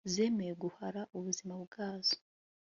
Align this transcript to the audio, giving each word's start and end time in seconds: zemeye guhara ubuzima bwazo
zemeye 0.13 0.53
guhara 0.61 1.01
ubuzima 1.17 1.53
bwazo 1.63 2.15